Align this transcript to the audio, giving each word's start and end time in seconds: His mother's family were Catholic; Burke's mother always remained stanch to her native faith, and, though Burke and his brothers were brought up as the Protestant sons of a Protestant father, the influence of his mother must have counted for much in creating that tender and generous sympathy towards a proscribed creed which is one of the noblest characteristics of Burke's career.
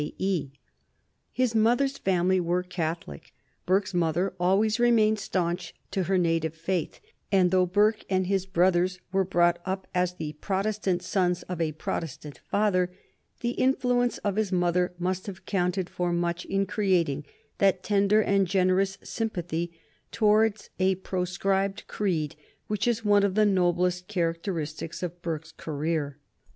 His 1.31 1.53
mother's 1.53 1.99
family 1.99 2.39
were 2.39 2.63
Catholic; 2.63 3.35
Burke's 3.67 3.93
mother 3.93 4.33
always 4.39 4.79
remained 4.79 5.19
stanch 5.19 5.75
to 5.91 6.05
her 6.05 6.17
native 6.17 6.55
faith, 6.55 6.99
and, 7.31 7.51
though 7.51 7.67
Burke 7.67 8.03
and 8.09 8.25
his 8.25 8.47
brothers 8.47 8.99
were 9.11 9.23
brought 9.23 9.61
up 9.63 9.85
as 9.93 10.15
the 10.15 10.33
Protestant 10.41 11.03
sons 11.03 11.43
of 11.43 11.61
a 11.61 11.73
Protestant 11.73 12.39
father, 12.39 12.89
the 13.41 13.51
influence 13.51 14.17
of 14.17 14.37
his 14.37 14.51
mother 14.51 14.91
must 14.97 15.27
have 15.27 15.45
counted 15.45 15.87
for 15.87 16.11
much 16.11 16.45
in 16.45 16.65
creating 16.65 17.23
that 17.59 17.83
tender 17.83 18.23
and 18.23 18.47
generous 18.47 18.97
sympathy 19.03 19.71
towards 20.11 20.71
a 20.79 20.95
proscribed 20.95 21.85
creed 21.85 22.35
which 22.65 22.87
is 22.87 23.05
one 23.05 23.21
of 23.21 23.35
the 23.35 23.45
noblest 23.45 24.07
characteristics 24.07 25.03
of 25.03 25.21
Burke's 25.21 25.51
career. 25.51 26.17